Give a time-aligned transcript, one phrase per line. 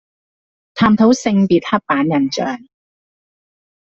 [0.73, 2.59] 探討性別刻板印象